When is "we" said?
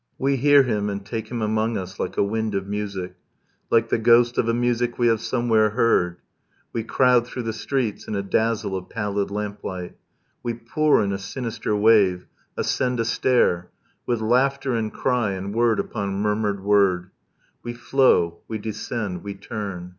0.17-0.37, 4.97-5.05, 6.73-6.83, 10.41-10.55, 17.61-17.73, 18.47-18.57, 19.23-19.35